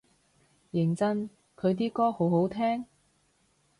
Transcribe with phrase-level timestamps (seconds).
[0.71, 2.87] 認真佢啲歌好好聽？